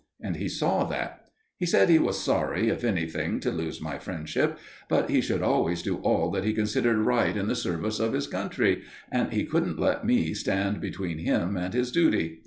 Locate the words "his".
8.13-8.25, 11.75-11.91